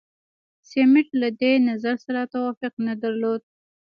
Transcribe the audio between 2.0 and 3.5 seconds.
سره توافق نه درلود.